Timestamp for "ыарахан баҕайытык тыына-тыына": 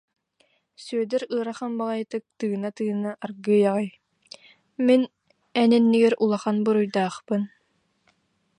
1.33-3.11